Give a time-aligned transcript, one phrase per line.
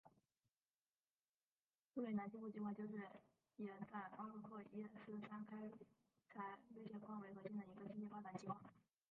[1.93, 3.07] 苏里南西部计划就是
[3.57, 4.89] 以在巴克赫伊斯
[5.29, 5.69] 山开
[6.27, 8.59] 采铝土矿为核心的一个经济发展计划。